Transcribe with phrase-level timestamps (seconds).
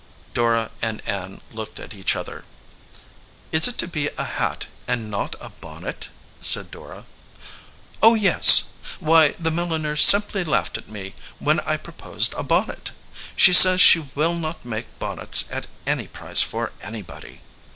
[0.33, 2.43] Dora and Ann looked at each other.
[3.51, 6.07] "Is it to be a hat, and not a bonnet?"
[6.39, 7.05] said Dora.
[7.37, 7.45] 85 EDGEWATER
[8.01, 8.63] PEOPLE "Oh yes.
[8.99, 12.93] Why, the milliner simply laughed at me when I proposed a bonnet!
[13.35, 17.41] She says she will not make bonnets at any price for anybody."